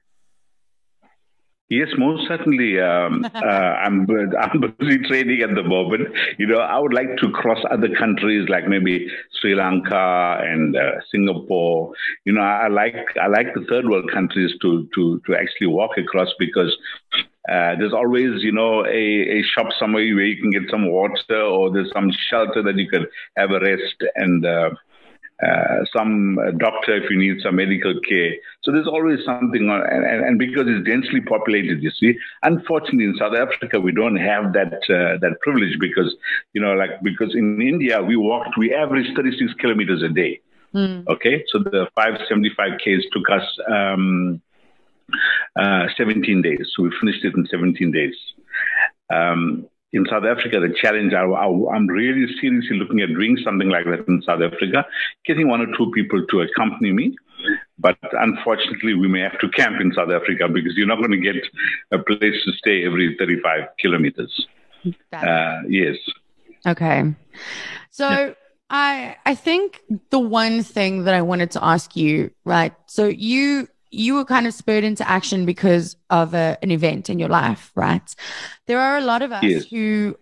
Yes, 1.70 1.88
most 1.98 2.26
certainly. 2.26 2.80
Um, 2.80 3.24
uh, 3.34 3.38
I'm 3.38 4.06
I'm 4.40 4.74
busy 4.78 4.98
training 5.06 5.42
at 5.42 5.54
the 5.54 5.62
moment. 5.62 6.08
You 6.38 6.46
know, 6.46 6.58
I 6.58 6.78
would 6.78 6.94
like 6.94 7.16
to 7.18 7.30
cross 7.30 7.58
other 7.70 7.88
countries 7.94 8.48
like 8.48 8.66
maybe 8.66 9.08
Sri 9.40 9.54
Lanka 9.54 10.40
and 10.42 10.74
uh, 10.74 11.00
Singapore. 11.10 11.92
You 12.24 12.32
know, 12.32 12.40
I 12.40 12.68
like 12.68 12.96
I 13.20 13.26
like 13.26 13.52
the 13.54 13.66
third 13.68 13.86
world 13.86 14.10
countries 14.10 14.52
to 14.62 14.88
to 14.94 15.20
to 15.26 15.34
actually 15.36 15.66
walk 15.66 15.98
across 15.98 16.28
because 16.38 16.74
uh, 17.48 17.74
there's 17.78 17.94
always, 17.94 18.42
you 18.42 18.52
know, 18.52 18.84
a, 18.84 19.38
a 19.38 19.42
shop 19.42 19.68
somewhere 19.78 20.02
where 20.14 20.24
you 20.24 20.36
can 20.36 20.50
get 20.50 20.70
some 20.70 20.90
water 20.90 21.40
or 21.40 21.70
there's 21.72 21.90
some 21.92 22.10
shelter 22.28 22.62
that 22.62 22.76
you 22.76 22.88
can 22.88 23.06
have 23.36 23.50
a 23.50 23.60
rest 23.60 23.96
and 24.16 24.44
uh, 25.42 25.68
uh, 25.78 25.84
some 25.92 26.38
doctor 26.58 26.96
if 26.96 27.10
you 27.10 27.18
need 27.18 27.40
some 27.42 27.56
medical 27.56 27.94
care. 28.08 28.32
So 28.62 28.72
there's 28.72 28.86
always 28.86 29.24
something 29.24 29.68
on, 29.68 29.82
and, 29.90 30.04
and, 30.04 30.38
because 30.38 30.64
it's 30.66 30.86
densely 30.86 31.20
populated, 31.20 31.82
you 31.82 31.90
see. 31.90 32.14
Unfortunately, 32.42 33.04
in 33.04 33.16
South 33.18 33.34
Africa, 33.34 33.80
we 33.80 33.92
don't 33.92 34.16
have 34.16 34.52
that 34.54 34.74
uh, 34.88 35.18
that 35.20 35.36
privilege 35.42 35.78
because, 35.78 36.14
you 36.52 36.60
know, 36.60 36.72
like 36.72 37.02
because 37.02 37.34
in 37.34 37.60
India 37.62 38.02
we 38.02 38.16
walked, 38.16 38.58
we 38.58 38.74
averaged 38.74 39.10
36 39.16 39.52
kilometers 39.54 40.02
a 40.02 40.08
day. 40.08 40.40
Mm. 40.74 41.06
Okay, 41.08 41.44
so 41.48 41.58
the 41.58 41.88
575 41.94 42.78
Ks 42.78 43.04
took 43.12 43.30
us 43.30 43.46
um, 43.70 44.42
uh, 45.56 45.86
17 45.96 46.42
days. 46.42 46.66
So 46.74 46.82
we 46.82 46.92
finished 47.00 47.24
it 47.24 47.34
in 47.34 47.46
17 47.50 47.92
days. 47.92 48.14
Um, 49.10 49.66
in 49.92 50.06
South 50.10 50.24
Africa, 50.24 50.60
the 50.60 50.74
challenge, 50.80 51.12
I, 51.14 51.22
am 51.22 51.86
really 51.86 52.26
seriously 52.40 52.78
looking 52.78 53.00
at 53.00 53.08
doing 53.08 53.38
something 53.42 53.68
like 53.68 53.86
that 53.86 54.06
in 54.06 54.22
South 54.22 54.42
Africa, 54.42 54.84
getting 55.24 55.48
one 55.48 55.60
or 55.60 55.76
two 55.76 55.90
people 55.92 56.24
to 56.26 56.40
accompany 56.42 56.92
me. 56.92 57.16
But 57.78 57.96
unfortunately, 58.12 58.94
we 58.94 59.08
may 59.08 59.20
have 59.20 59.38
to 59.40 59.48
camp 59.48 59.80
in 59.80 59.92
South 59.94 60.10
Africa 60.10 60.48
because 60.48 60.72
you're 60.76 60.86
not 60.86 60.98
going 60.98 61.12
to 61.12 61.18
get 61.18 61.36
a 61.92 61.98
place 61.98 62.34
to 62.44 62.52
stay 62.58 62.84
every 62.84 63.16
35 63.18 63.60
kilometers. 63.78 64.46
Uh, 65.12 65.60
yes. 65.68 65.96
Okay. 66.66 67.14
So 67.90 68.08
yeah. 68.08 68.32
I 68.70 69.16
I 69.24 69.34
think 69.34 69.82
the 70.10 70.18
one 70.18 70.62
thing 70.62 71.04
that 71.04 71.14
I 71.14 71.22
wanted 71.22 71.52
to 71.52 71.64
ask 71.64 71.96
you, 71.96 72.30
right? 72.44 72.74
So 72.86 73.06
you 73.06 73.68
you 73.90 74.14
were 74.14 74.24
kind 74.24 74.46
of 74.46 74.54
spurred 74.54 74.84
into 74.84 75.08
action 75.08 75.46
because 75.46 75.96
of 76.10 76.34
a, 76.34 76.58
an 76.62 76.70
event 76.70 77.08
in 77.08 77.18
your 77.18 77.28
life, 77.28 77.70
right? 77.74 78.14
There 78.66 78.80
are 78.80 78.98
a 78.98 79.02
lot 79.02 79.22
of 79.22 79.32
us 79.32 79.44
yes. 79.44 79.66
who 79.66 80.16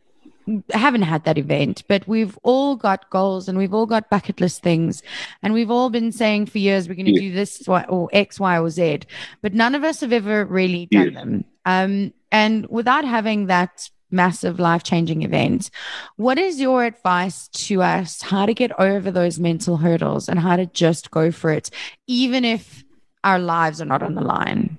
haven't 0.71 1.03
had 1.03 1.25
that 1.25 1.39
event, 1.39 1.83
but 1.89 2.07
we've 2.07 2.39
all 2.43 2.77
got 2.77 3.11
goals 3.11 3.49
and 3.49 3.59
we've 3.59 3.75
all 3.75 3.87
got 3.87 4.11
bucket 4.11 4.41
list 4.41 4.63
things. 4.63 5.03
And 5.43 5.53
we've 5.53 5.71
all 5.71 5.91
been 5.91 6.13
saying 6.13 6.47
for 6.47 6.59
years, 6.59 6.89
we're 6.89 6.95
going 6.95 7.07
to 7.07 7.13
yeah. 7.13 7.31
do 7.31 7.33
this 7.33 7.67
or 7.69 8.09
X, 8.13 8.39
Y, 8.39 8.59
or 8.59 8.71
Z, 8.71 9.01
but 9.43 9.55
none 9.55 9.75
of 9.75 9.83
us 9.85 10.01
have 10.01 10.13
ever 10.13 10.45
really 10.45 10.87
done 10.87 11.15
them. 11.15 11.45
Um, 11.65 12.13
and 12.31 12.67
without 12.67 13.05
having 13.05 13.47
that 13.47 13.91
massive 14.11 14.61
life 14.61 14.85
changing 14.85 15.23
event, 15.23 15.71
what 16.17 16.39
is 16.39 16.61
your 16.61 16.85
advice 16.85 17.49
to 17.49 17.83
us 17.83 18.23
how 18.23 18.47
to 18.47 18.55
get 18.55 18.79
over 18.79 19.11
those 19.11 19.41
mental 19.41 19.77
hurdles 19.77 20.29
and 20.29 20.39
how 20.39 20.55
to 20.55 20.67
just 20.67 21.11
go 21.11 21.33
for 21.33 21.51
it, 21.51 21.71
even 22.07 22.45
if 22.45 22.85
our 23.27 23.41
lives 23.41 23.83
are 23.83 23.87
not 23.87 24.03
on 24.03 24.15
the 24.15 24.23
line? 24.23 24.79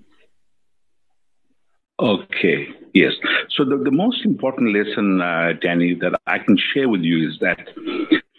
Okay, 1.99 2.67
yes. 2.93 3.13
So, 3.49 3.65
the, 3.65 3.77
the 3.77 3.91
most 3.91 4.23
important 4.23 4.73
lesson, 4.73 5.19
uh, 5.19 5.53
Danny, 5.61 5.95
that 5.95 6.19
I 6.25 6.39
can 6.39 6.57
share 6.73 6.87
with 6.87 7.01
you 7.01 7.27
is 7.27 7.39
that 7.39 7.59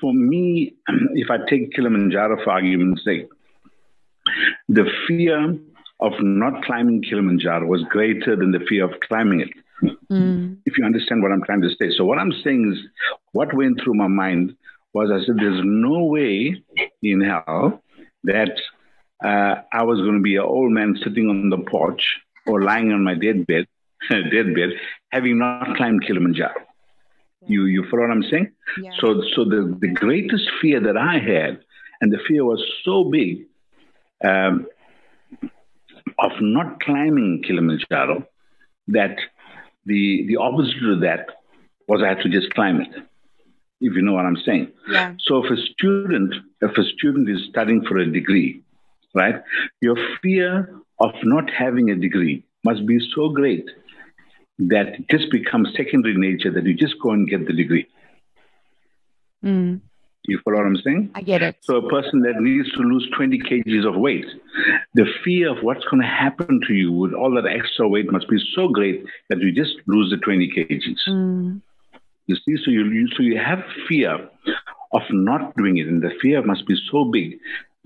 for 0.01 0.15
me, 0.15 0.75
if 1.15 1.31
I 1.31 1.39
take 1.49 1.73
Kilimanjaro 1.75 2.43
for 2.43 2.51
argument's 2.51 3.05
sake, 3.05 3.29
the 4.69 4.87
fear 5.07 5.59
of 6.01 6.13
not 6.21 6.65
climbing 6.65 7.03
Kilimanjaro 7.03 7.67
was 7.67 7.83
greater 7.91 8.37
than 8.37 8.53
the 8.53 8.61
fear 8.69 8.85
of 8.85 8.93
climbing 9.01 9.41
it. 9.41 9.51
Mm. 10.11 10.59
If 10.65 10.79
you 10.79 10.85
understand 10.85 11.23
what 11.23 11.33
I'm 11.33 11.43
trying 11.43 11.63
to 11.63 11.71
say. 11.71 11.91
So, 11.97 12.05
what 12.05 12.19
I'm 12.19 12.33
saying 12.45 12.73
is, 12.73 12.79
what 13.33 13.55
went 13.55 13.81
through 13.83 13.95
my 13.95 14.09
mind 14.09 14.57
was 14.95 15.11
I 15.11 15.25
said, 15.27 15.37
there's 15.37 15.61
no 15.65 16.05
way 16.05 16.63
in 17.03 17.21
hell 17.21 17.83
that 18.25 18.57
uh, 19.25 19.55
I 19.73 19.83
was 19.83 20.01
going 20.01 20.15
to 20.15 20.23
be 20.23 20.37
an 20.37 20.43
old 20.43 20.73
man 20.73 20.97
sitting 21.03 21.29
on 21.29 21.51
the 21.51 21.59
porch 21.59 22.03
or 22.47 22.63
lying 22.63 22.93
on 22.93 23.03
my 23.03 23.15
deathbed, 23.15 23.67
deathbed, 24.11 24.71
having 25.11 25.39
not 25.39 25.77
climbed 25.77 26.07
Kilimanjaro. 26.07 26.55
You 27.47 27.65
you 27.67 27.85
follow 27.91 28.03
what 28.03 28.11
I'm 28.11 28.23
saying? 28.25 28.53
Yeah. 28.81 28.91
So 29.01 29.23
so 29.35 29.45
the, 29.45 29.77
the 29.81 29.89
greatest 29.89 30.51
fear 30.61 30.81
that 30.81 30.97
I 30.97 31.19
had, 31.19 31.61
and 32.01 32.13
the 32.13 32.19
fear 32.27 32.45
was 32.45 32.63
so 32.85 33.05
big, 33.05 33.47
um, 34.25 34.67
of 36.19 36.33
not 36.41 36.81
climbing 36.81 37.43
Kilimanjaro, 37.47 38.27
that 38.89 39.17
the 39.87 40.27
the 40.27 40.37
opposite 40.37 40.85
of 40.85 41.01
that 41.01 41.27
was 41.87 42.03
I 42.03 42.09
had 42.09 42.21
to 42.23 42.29
just 42.29 42.53
climb 42.55 42.81
it. 42.81 42.95
If 43.81 43.95
you 43.95 44.03
know 44.03 44.13
what 44.13 44.27
I'm 44.27 44.43
saying. 44.45 44.73
Yeah. 44.91 45.15
So 45.21 45.45
if 45.45 45.51
a 45.51 45.57
student 45.57 46.35
if 46.61 46.77
a 46.77 46.85
student 46.85 47.29
is 47.29 47.47
studying 47.49 47.85
for 47.85 47.99
a 47.99 48.07
degree, 48.07 48.63
right? 49.19 49.43
Your 49.81 49.97
fear 50.23 50.73
of 51.01 51.13
not 51.25 51.51
having 51.51 51.91
a 51.91 51.97
degree 51.97 52.45
must 52.65 52.87
be 52.87 52.99
so 53.15 53.29
great 53.29 53.69
that 54.59 54.89
it 54.89 55.09
just 55.11 55.31
becomes 55.31 55.69
secondary 55.77 56.17
nature 56.17 56.51
that 56.51 56.65
you 56.65 56.75
just 56.75 56.97
go 57.03 57.11
and 57.11 57.29
get 57.29 57.47
the 57.47 57.53
degree. 57.53 57.87
Mm. 59.45 59.81
You 60.25 60.39
follow 60.45 60.59
what 60.59 60.67
I'm 60.67 60.77
saying? 60.85 61.11
I 61.15 61.23
get 61.23 61.43
it. 61.43 61.57
So 61.63 61.77
a 61.77 61.89
person 61.89 62.21
that 62.21 62.41
needs 62.41 62.71
to 62.73 62.81
lose 62.81 63.09
20 63.17 63.39
kgs 63.39 63.89
of 63.89 63.97
weight, 63.97 64.27
the 64.95 65.07
fear 65.25 65.51
of 65.51 65.63
what's 65.63 65.85
going 65.85 66.03
to 66.03 66.09
happen 66.09 66.61
to 66.67 66.75
you 66.75 66.93
with 66.93 67.15
all 67.15 67.33
that 67.35 67.47
extra 67.47 67.89
weight 67.89 68.13
must 68.13 68.29
be 68.29 68.39
so 68.55 68.69
great 68.69 69.05
that 69.31 69.39
you 69.39 69.53
just 69.53 69.77
lose 69.87 70.11
the 70.11 70.19
20 70.19 70.53
kgs. 70.55 70.99
Mm. 71.09 71.63
You 72.27 72.37
see, 72.37 72.63
so 72.63 72.71
you, 72.71 72.85
you 72.85 73.09
so 73.17 73.23
you 73.23 73.39
have 73.39 73.63
fear 73.89 74.29
of 74.93 75.03
not 75.11 75.57
doing 75.57 75.79
it, 75.79 75.87
and 75.87 76.03
the 76.03 76.11
fear 76.21 76.43
must 76.43 76.67
be 76.67 76.77
so 76.91 77.07
big 77.07 77.39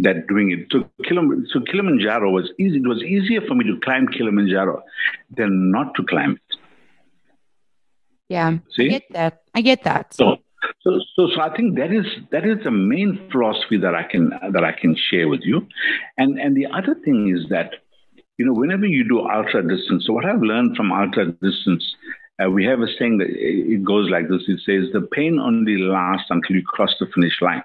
that 0.02 0.26
doing 0.28 0.50
it. 0.50 0.66
So, 0.71 0.88
Kilim- 1.04 1.47
so 1.49 1.61
Kilimanjaro 1.61 2.30
was 2.30 2.50
easy. 2.59 2.78
It 2.78 2.87
was 2.87 3.02
easier 3.02 3.40
for 3.47 3.54
me 3.54 3.64
to 3.64 3.78
climb 3.80 4.09
Kilimanjaro 4.09 4.82
than 5.37 5.71
not 5.71 5.94
to 5.94 6.04
climb 6.04 6.32
it. 6.32 6.59
Yeah, 8.28 8.59
See? 8.75 8.87
I 8.87 8.88
get 8.88 9.12
that. 9.12 9.42
I 9.54 9.61
get 9.61 9.85
that. 9.85 10.14
So, 10.14 10.38
so, 10.82 11.00
so, 11.16 11.28
so 11.35 11.40
I 11.40 11.54
think 11.54 11.76
that 11.76 11.92
is 11.92 12.06
that 12.30 12.47
is 12.47 12.62
the 12.64 12.71
main 12.71 13.28
philosophy 13.30 13.76
that 13.78 13.94
I 13.94 14.04
can 14.04 14.30
that 14.52 14.64
I 14.64 14.73
can 14.73 14.97
share 14.97 15.28
with 15.28 15.42
you, 15.42 15.66
and 16.16 16.38
and 16.38 16.56
the 16.56 16.66
other 16.66 16.94
thing 17.04 17.35
is 17.37 17.49
that 17.50 17.75
you 18.38 18.47
know 18.47 18.54
whenever 18.54 18.87
you 18.87 19.06
do 19.06 19.21
ultra 19.21 19.62
distance, 19.62 20.06
so 20.06 20.12
what 20.12 20.25
I've 20.25 20.40
learned 20.40 20.76
from 20.76 20.92
ultra 20.92 21.32
distance, 21.32 21.85
uh, 22.42 22.49
we 22.49 22.64
have 22.64 22.80
a 22.80 22.87
saying 22.99 23.18
that 23.18 23.28
it 23.28 23.85
goes 23.85 24.09
like 24.09 24.28
this: 24.28 24.42
it 24.49 24.61
says 24.64 24.92
the 24.92 25.06
pain 25.12 25.38
only 25.38 25.76
lasts 25.78 26.30
until 26.30 26.56
you 26.56 26.62
cross 26.64 26.94
the 26.99 27.06
finish 27.14 27.37
line. 27.42 27.64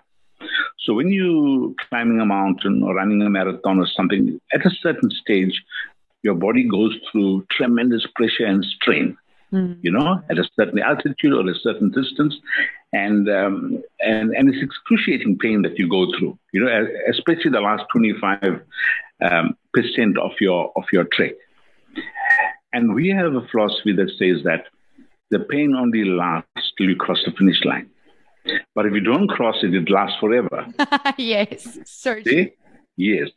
So 0.80 0.94
when 0.94 1.10
you 1.10 1.76
climbing 1.90 2.20
a 2.20 2.26
mountain 2.26 2.84
or 2.84 2.96
running 2.96 3.22
a 3.22 3.30
marathon 3.30 3.80
or 3.80 3.88
something, 3.88 4.40
at 4.54 4.66
a 4.66 4.70
certain 4.70 5.10
stage, 5.12 5.64
your 6.24 6.36
body 6.36 6.64
goes 6.68 6.96
through 7.12 7.46
tremendous 7.52 8.06
pressure 8.16 8.46
and 8.46 8.64
strain. 8.64 9.18
Mm. 9.52 9.80
You 9.82 9.92
know, 9.92 10.22
at 10.30 10.38
a 10.38 10.50
certain 10.58 10.80
altitude 10.80 11.34
or 11.34 11.50
a 11.50 11.56
certain 11.56 11.90
distance, 11.90 12.36
and 12.92 13.30
um, 13.30 13.82
and 14.02 14.36
and 14.36 14.50
it's 14.54 14.62
excruciating 14.62 15.38
pain 15.38 15.62
that 15.62 15.80
you 15.80 15.88
go 15.90 16.12
through. 16.18 16.38
You 16.52 16.66
know, 16.66 16.88
especially 17.10 17.52
the 17.52 17.62
last 17.62 17.84
twenty 17.90 18.14
five 18.20 18.62
um, 19.22 19.56
percent 19.74 20.18
of 20.18 20.32
your 20.42 20.74
of 20.76 20.84
your 20.92 21.06
trek. 21.06 21.36
And 22.74 22.94
we 22.94 23.08
have 23.10 23.34
a 23.34 23.48
philosophy 23.48 23.94
that 23.94 24.12
says 24.20 24.44
that 24.44 24.66
the 25.32 25.40
pain 25.40 25.74
only 25.76 26.04
lasts 26.04 26.74
till 26.78 26.90
you 26.90 26.98
cross 26.98 27.24
the 27.26 27.32
finish 27.32 27.64
line. 27.64 27.90
But 28.76 28.86
if 28.86 28.94
you 28.94 29.02
don't 29.02 29.28
cross 29.28 29.58
it, 29.64 29.74
it 29.74 29.90
lasts 29.90 30.18
forever. 30.20 30.68
yes, 31.18 31.80
certainly. 31.86 32.54
Yes. 32.96 33.30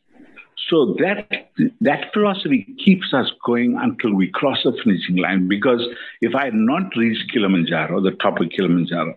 So 0.68 0.94
that 0.98 1.50
that 1.80 2.12
philosophy 2.12 2.74
keeps 2.84 3.12
us 3.12 3.30
going 3.44 3.76
until 3.80 4.14
we 4.14 4.30
cross 4.30 4.58
the 4.62 4.72
finishing 4.84 5.16
line. 5.16 5.48
Because 5.48 5.82
if 6.20 6.34
I 6.34 6.44
had 6.46 6.54
not 6.54 6.94
reached 6.96 7.32
Kilimanjaro, 7.32 8.00
the 8.02 8.12
top 8.12 8.40
of 8.40 8.50
Kilimanjaro, 8.50 9.16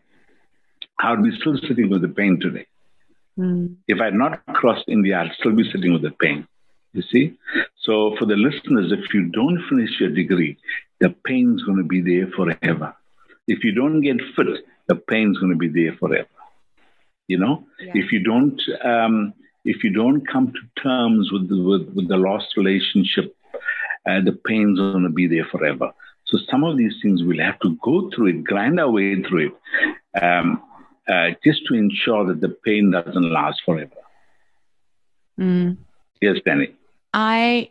I 1.00 1.12
would 1.12 1.24
be 1.24 1.38
still 1.40 1.58
sitting 1.68 1.90
with 1.90 2.02
the 2.02 2.08
pain 2.08 2.40
today. 2.40 2.66
Mm. 3.38 3.76
If 3.88 4.00
I 4.00 4.06
had 4.06 4.14
not 4.14 4.46
crossed 4.48 4.86
India, 4.88 5.20
I'd 5.20 5.34
still 5.40 5.54
be 5.54 5.70
sitting 5.72 5.94
with 5.94 6.02
the 6.02 6.12
pain. 6.12 6.48
You 6.94 7.02
see? 7.12 7.34
So 7.82 8.16
for 8.18 8.26
the 8.26 8.36
listeners, 8.36 8.92
if 8.92 9.14
you 9.14 9.26
don't 9.30 9.62
finish 9.68 10.00
your 10.00 10.10
degree, 10.10 10.58
the 11.00 11.10
pain's 11.26 11.64
going 11.64 11.80
to 11.80 11.84
be 11.84 12.02
there 12.02 12.28
forever. 12.36 12.96
If 13.48 13.64
you 13.64 13.74
don't 13.74 14.02
get 14.02 14.18
fit, 14.36 14.48
the 14.88 14.96
pain's 14.96 15.38
going 15.38 15.52
to 15.52 15.58
be 15.58 15.70
there 15.70 15.96
forever. 15.98 16.28
You 17.28 17.38
know, 17.38 17.66
yeah. 17.80 17.92
if 17.96 18.12
you 18.12 18.22
don't, 18.24 18.62
um, 18.84 19.34
if 19.64 19.84
you 19.84 19.92
don't 19.92 20.28
come 20.28 20.52
to 20.52 20.82
terms 20.82 21.32
with 21.32 21.48
the, 21.50 21.62
with, 21.62 21.94
with 21.96 22.08
the 22.10 22.18
lost 22.18 22.58
relationship, 22.58 23.36
uh, 24.06 24.20
the 24.22 24.34
pain's 24.46 24.78
going 24.78 25.04
to 25.04 25.10
be 25.10 25.28
there 25.28 25.46
forever. 25.46 25.92
So 26.26 26.38
some 26.50 26.64
of 26.64 26.78
these 26.78 26.96
things 27.02 27.24
we'll 27.24 27.40
have 27.40 27.60
to 27.62 27.78
go 27.82 28.10
through 28.10 28.28
it, 28.28 28.44
grind 28.44 28.80
our 28.80 28.90
way 28.90 29.22
through 29.24 29.52
it, 29.52 30.24
um, 30.24 30.62
uh, 31.08 31.30
just 31.44 31.66
to 31.68 31.76
ensure 31.76 32.26
that 32.26 32.42
the 32.42 32.50
pain 32.50 32.92
doesn't 32.92 33.32
last 33.32 33.62
forever. 33.66 33.92
Mm. 35.40 35.78
Yes, 36.22 36.38
Danny. 36.46 36.74
I, 37.14 37.70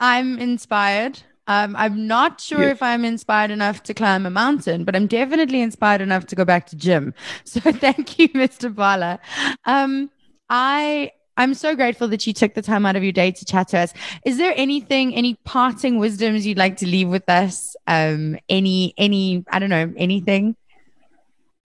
I'm 0.00 0.38
inspired 0.38 1.22
um, 1.46 1.74
I'm 1.76 2.06
not 2.06 2.40
sure 2.40 2.62
if 2.62 2.82
I'm 2.82 3.04
inspired 3.04 3.50
enough 3.50 3.82
to 3.84 3.94
climb 3.94 4.26
a 4.26 4.30
mountain, 4.30 4.84
but 4.84 4.94
I'm 4.94 5.06
definitely 5.06 5.60
inspired 5.60 6.00
enough 6.00 6.26
to 6.26 6.36
go 6.36 6.44
back 6.44 6.66
to 6.66 6.76
gym. 6.76 7.14
So 7.44 7.60
thank 7.60 8.18
you, 8.18 8.28
Mr. 8.30 8.74
Bala. 8.74 9.18
Um, 9.64 10.10
I 10.48 11.10
I'm 11.36 11.54
so 11.54 11.74
grateful 11.74 12.08
that 12.08 12.26
you 12.26 12.32
took 12.32 12.54
the 12.54 12.62
time 12.62 12.84
out 12.84 12.94
of 12.94 13.02
your 13.02 13.12
day 13.12 13.30
to 13.30 13.44
chat 13.44 13.68
to 13.68 13.78
us. 13.78 13.94
Is 14.24 14.36
there 14.36 14.52
anything, 14.56 15.14
any 15.14 15.34
parting 15.44 15.98
wisdoms 15.98 16.46
you'd 16.46 16.58
like 16.58 16.76
to 16.78 16.86
leave 16.86 17.08
with 17.08 17.28
us? 17.28 17.74
Um, 17.86 18.38
any, 18.48 18.92
any, 18.98 19.44
I 19.50 19.58
don't 19.58 19.70
know, 19.70 19.92
anything? 19.96 20.56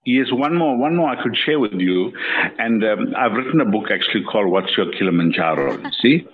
Yes, 0.05 0.27
one 0.31 0.55
more, 0.55 0.77
one 0.77 0.95
more 0.95 1.09
I 1.09 1.21
could 1.21 1.35
share 1.35 1.59
with 1.59 1.73
you, 1.73 2.13
and 2.57 2.81
um, 2.85 3.13
I've 3.17 3.33
written 3.33 3.59
a 3.59 3.65
book 3.65 3.91
actually 3.91 4.23
called 4.23 4.47
"What's 4.49 4.71
Your 4.77 4.89
Kilimanjaro." 4.93 5.91
see, 6.01 6.25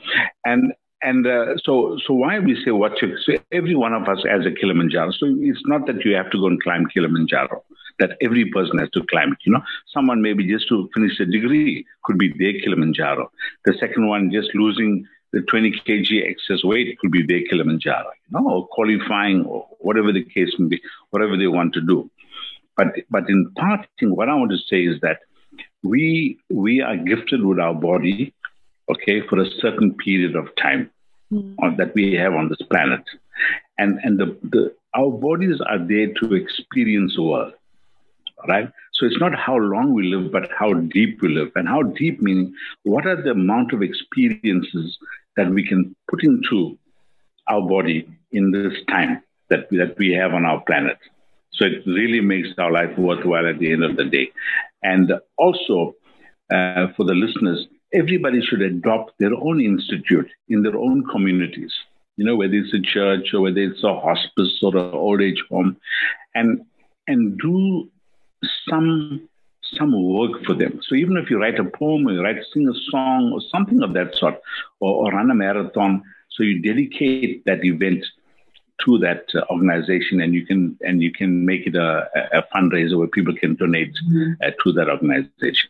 and 0.46 0.74
and 1.04 1.28
uh, 1.28 1.58
so, 1.64 1.98
so 2.06 2.14
why 2.14 2.40
we 2.40 2.62
say 2.64 2.72
what 2.72 3.02
you, 3.02 3.18
so 3.26 3.34
every 3.52 3.76
one 3.76 3.94
of 3.94 4.08
us 4.08 4.24
has 4.30 4.46
a 4.46 4.52
Kilimanjaro. 4.52 5.12
So 5.12 5.28
it's 5.40 5.62
not 5.66 5.86
that 5.88 6.04
you 6.06 6.16
have 6.16 6.32
to 6.32 6.40
go 6.40 6.48
and 6.48 6.62
climb 6.62 6.86
Kilimanjaro. 6.88 7.64
That 8.00 8.18
every 8.22 8.50
person 8.50 8.80
has 8.80 8.90
to 8.92 9.04
climb 9.10 9.34
it. 9.34 9.38
You 9.46 9.54
know, 9.54 9.62
someone 9.94 10.22
maybe 10.22 10.48
just 10.48 10.68
to 10.70 10.90
finish 10.94 11.20
a 11.20 11.26
degree 11.26 11.86
could 12.04 12.18
be 12.18 12.30
their 12.40 12.60
Kilimanjaro. 12.62 13.32
The 13.66 13.74
second 13.80 14.08
one, 14.08 14.32
just 14.32 14.50
losing 14.56 15.06
the 15.32 15.42
20 15.42 15.72
kg 15.86 16.30
excess 16.30 16.64
weight, 16.64 16.98
could 17.00 17.12
be 17.12 17.26
their 17.26 17.42
Kilimanjaro, 17.50 18.10
you 18.30 18.40
know, 18.40 18.50
or 18.50 18.68
qualifying 18.68 19.46
or 19.46 19.68
whatever 19.80 20.12
the 20.12 20.24
case 20.24 20.54
may 20.58 20.70
be, 20.70 20.82
whatever 21.12 21.38
they 21.38 21.48
want 21.48 21.74
to 21.74 21.82
do. 21.82 22.10
But, 22.78 22.88
but 23.12 23.30
in 23.30 23.52
parting, 23.56 24.16
what 24.16 24.30
I 24.30 24.36
want 24.36 24.52
to 24.52 24.58
say 24.58 24.86
is 24.86 25.00
that 25.02 25.20
we, 25.84 26.40
we 26.50 26.82
are 26.82 26.98
gifted 26.98 27.44
with 27.44 27.60
our 27.60 27.76
body, 27.76 28.34
okay, 28.90 29.22
for 29.28 29.40
a 29.40 29.50
certain 29.60 29.96
period 29.96 30.36
of 30.36 30.54
time 30.56 30.90
mm. 31.32 31.78
that 31.78 31.94
we 31.96 32.14
have 32.14 32.34
on 32.34 32.50
this 32.50 32.62
planet. 32.70 33.04
And, 33.78 34.00
and 34.04 34.20
the, 34.20 34.38
the, 34.44 34.76
our 34.96 35.12
bodies 35.12 35.60
are 35.68 35.80
there 35.80 36.14
to 36.22 36.36
experience 36.36 37.16
the 37.16 37.24
world, 37.24 37.54
right? 38.48 38.70
So 38.94 39.06
it's 39.06 39.20
not 39.20 39.34
how 39.36 39.56
long 39.58 39.94
we 39.94 40.14
live, 40.14 40.32
but 40.32 40.50
how 40.58 40.74
deep 40.74 41.22
we 41.22 41.30
live. 41.30 41.52
And 41.56 41.68
how 41.68 41.82
deep 41.82 42.22
meaning, 42.22 42.54
what 42.84 43.08
are 43.08 43.22
the 43.22 43.32
amount 43.32 43.74
of 43.74 43.82
experiences 43.82 44.98
that 45.36 45.50
we 45.50 45.68
can 45.68 45.96
put 46.10 46.24
into 46.24 46.78
our 47.48 47.62
body 47.62 48.08
in 48.32 48.52
this 48.52 48.74
time 48.88 49.24
that, 49.50 49.70
that 49.72 49.96
we 49.98 50.12
have 50.14 50.34
on 50.34 50.46
our 50.46 50.62
planet? 50.62 50.98
So 51.54 51.66
it 51.66 51.84
really 51.86 52.22
makes 52.22 52.50
our 52.58 52.72
life 52.72 52.98
worthwhile 52.98 53.48
at 53.48 53.60
the 53.60 53.72
end 53.72 53.84
of 53.84 53.96
the 53.96 54.06
day. 54.06 54.32
And 54.82 55.14
also, 55.38 55.96
uh, 56.52 56.88
for 56.96 57.06
the 57.06 57.14
listeners, 57.14 57.68
everybody 57.94 58.42
should 58.42 58.62
adopt 58.62 59.18
their 59.20 59.34
own 59.34 59.62
institute 59.62 60.30
in 60.50 60.64
their 60.64 60.78
own 60.78 61.06
communities. 61.10 61.74
You 62.18 62.26
know, 62.26 62.36
whether 62.36 62.54
it's 62.54 62.74
a 62.74 62.82
church 62.82 63.34
or 63.34 63.42
whether 63.42 63.60
it's 63.60 63.84
a 63.84 64.00
hospice 64.00 64.60
or 64.62 64.76
an 64.78 64.94
old 64.94 65.22
age 65.22 65.44
home, 65.50 65.78
and 66.36 66.66
and 67.08 67.38
do 67.40 67.90
some 68.70 69.28
some 69.78 69.92
work 70.14 70.44
for 70.46 70.54
them. 70.54 70.80
So 70.88 70.96
even 70.96 71.18
if 71.18 71.30
you 71.30 71.40
write 71.40 71.60
a 71.60 71.64
poem 71.64 72.08
or 72.08 72.12
you 72.12 72.22
write 72.22 72.38
sing 72.54 72.68
a 72.68 72.92
song 72.92 73.32
or 73.34 73.42
something 73.52 73.82
of 73.82 73.94
that 73.94 74.14
sort, 74.16 74.36
or, 74.80 75.06
or 75.06 75.12
run 75.12 75.32
a 75.32 75.36
marathon, 75.36 76.04
so 76.30 76.44
you 76.44 76.62
dedicate 76.62 77.44
that 77.46 77.64
event 77.64 78.06
to 78.86 79.00
that 79.00 79.26
uh, 79.34 79.42
organization, 79.50 80.22
and 80.22 80.36
you 80.36 80.46
can 80.46 80.78
and 80.82 81.02
you 81.02 81.12
can 81.12 81.46
make 81.46 81.66
it 81.66 81.76
a, 81.76 82.08
a 82.32 82.44
fundraiser 82.56 82.98
where 82.98 83.08
people 83.08 83.36
can 83.36 83.56
donate 83.56 83.94
mm-hmm. 84.08 84.34
uh, 84.44 84.52
to 84.64 84.72
that 84.74 84.88
organization. 84.88 85.70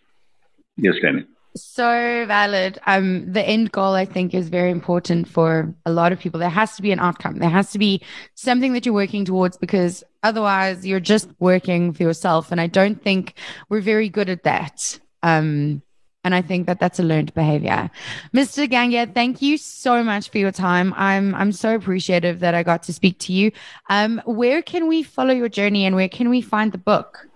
Yes, 0.76 0.96
Danny 1.02 1.24
so 1.56 2.26
valid. 2.28 2.80
Um, 2.88 3.32
the 3.32 3.42
end 3.42 3.72
goal, 3.72 3.94
I 3.94 4.06
think, 4.06 4.34
is 4.34 4.50
very 4.50 4.72
important 4.72 5.28
for 5.28 5.74
a 5.86 5.92
lot 5.92 6.12
of 6.12 6.20
people. 6.20 6.40
There 6.40 6.50
has 6.50 6.76
to 6.76 6.82
be 6.82 6.92
an 6.92 7.00
outcome. 7.00 7.40
There 7.40 7.50
has 7.50 7.72
to 7.72 7.80
be 7.80 8.02
something 8.36 8.74
that 8.74 8.86
you're 8.86 8.96
working 8.96 9.26
towards 9.26 9.58
because 9.58 10.04
otherwise 10.24 10.86
you're 10.86 11.00
just 11.00 11.30
working 11.40 11.94
for 11.94 12.04
yourself. 12.04 12.52
And 12.52 12.60
I 12.60 12.68
don't 12.68 13.02
think 13.02 13.36
we're 13.70 13.82
very 13.82 14.10
good 14.10 14.30
at 14.30 14.44
that. 14.44 15.00
Um, 15.22 15.82
and 16.24 16.34
I 16.34 16.42
think 16.42 16.68
that 16.68 16.80
that's 16.80 17.00
a 17.00 17.04
learned 17.04 17.34
behavior. 17.34 17.92
Mr. 18.34 18.70
Gangia, 18.70 19.14
thank 19.14 19.42
you 19.42 19.58
so 19.58 20.04
much 20.04 20.30
for 20.30 20.38
your 20.38 20.52
time. 20.52 20.94
I'm 20.96 21.36
I'm 21.36 21.52
so 21.52 21.76
appreciative 21.76 22.40
that 22.40 22.56
I 22.56 22.64
got 22.64 22.84
to 22.84 22.94
speak 22.94 23.20
to 23.20 23.34
you. 23.34 23.52
Um, 23.90 24.22
where 24.26 24.62
can 24.62 24.88
we 24.88 25.04
follow 25.04 25.34
your 25.34 25.50
journey 25.50 25.86
and 25.86 25.96
where 25.96 26.08
can 26.08 26.30
we 26.30 26.42
find 26.42 26.72
the 26.72 26.78
book? 26.78 27.28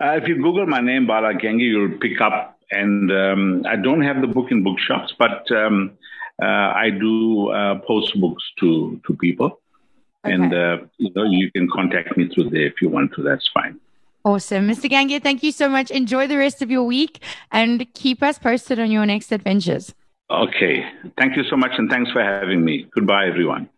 Uh, 0.00 0.12
if 0.12 0.28
you 0.28 0.36
Google 0.36 0.66
my 0.66 0.80
name, 0.80 1.06
Bala 1.06 1.34
Gangia, 1.34 1.68
you'll 1.68 1.98
pick 1.98 2.20
up 2.20 2.55
and 2.70 3.12
um, 3.12 3.62
I 3.68 3.76
don't 3.76 4.02
have 4.02 4.20
the 4.20 4.26
book 4.26 4.50
in 4.50 4.62
bookshops, 4.62 5.14
but 5.18 5.50
um, 5.52 5.92
uh, 6.42 6.46
I 6.46 6.90
do 6.90 7.50
uh, 7.50 7.78
post 7.80 8.18
books 8.20 8.42
to 8.60 9.00
to 9.06 9.14
people, 9.16 9.60
okay. 10.24 10.34
and 10.34 10.54
uh, 10.54 10.78
you 10.98 11.10
know 11.14 11.24
you 11.24 11.50
can 11.52 11.68
contact 11.70 12.16
me 12.16 12.28
through 12.28 12.50
there 12.50 12.66
if 12.66 12.82
you 12.82 12.88
want 12.88 13.14
to. 13.14 13.22
That's 13.22 13.48
fine. 13.52 13.80
Awesome, 14.24 14.68
Mr. 14.68 14.90
Gangia. 14.90 15.22
Thank 15.22 15.42
you 15.42 15.52
so 15.52 15.68
much. 15.68 15.90
Enjoy 15.90 16.26
the 16.26 16.36
rest 16.36 16.60
of 16.62 16.70
your 16.70 16.84
week, 16.84 17.22
and 17.52 17.86
keep 17.94 18.22
us 18.22 18.38
posted 18.38 18.78
on 18.80 18.90
your 18.90 19.06
next 19.06 19.32
adventures. 19.32 19.94
Okay. 20.28 20.84
Thank 21.16 21.36
you 21.36 21.44
so 21.44 21.56
much, 21.56 21.72
and 21.78 21.88
thanks 21.88 22.10
for 22.10 22.22
having 22.22 22.64
me. 22.64 22.86
Goodbye, 22.92 23.26
everyone. 23.26 23.68